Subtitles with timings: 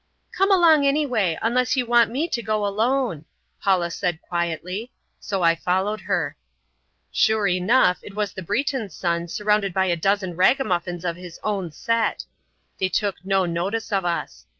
[0.35, 3.25] "Come along anyway, unless you want me to go alone,"
[3.61, 4.91] Paula said quietly.
[5.19, 6.35] So I followed her.
[7.11, 11.71] Sure enough, it was the Breton's son surrounded by a dozen ragamuffins of his own
[11.71, 12.25] set.
[12.79, 14.47] They took no notice of us.